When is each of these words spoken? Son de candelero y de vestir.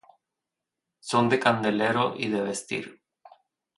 Son 0.99 1.29
de 1.29 1.37
candelero 1.39 2.15
y 2.17 2.29
de 2.29 2.41
vestir. 2.41 3.03